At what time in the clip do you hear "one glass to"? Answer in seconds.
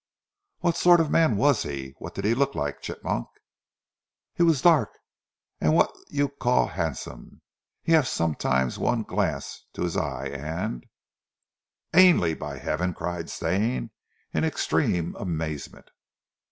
8.79-9.83